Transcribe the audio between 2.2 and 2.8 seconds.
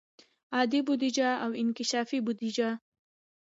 بودیجه.